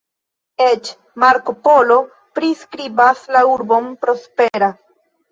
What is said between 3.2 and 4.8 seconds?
la urbon prospera.